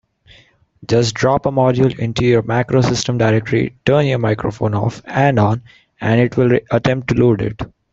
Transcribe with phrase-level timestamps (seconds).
[0.87, 5.61] Just drop a module into your MacroSystem directory, turn your microphone off and on,
[5.99, 7.61] and it will attempt to load it.